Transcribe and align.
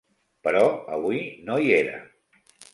Però 0.47 0.63
avui 0.97 1.21
no 1.51 1.61
hi 1.67 1.71
era. 1.83 2.03